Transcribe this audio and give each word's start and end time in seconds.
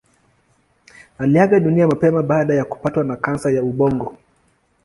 Aliaga 1.17 1.59
dunia 1.59 1.87
mapema 1.87 2.23
baada 2.23 2.55
ya 2.55 2.65
kupatwa 2.65 3.03
na 3.03 3.15
kansa 3.15 3.51
ya 3.51 3.63
ubongo. 3.63 4.17